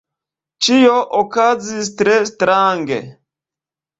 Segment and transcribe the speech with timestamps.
[0.67, 2.99] Ĉio okazis tre strange.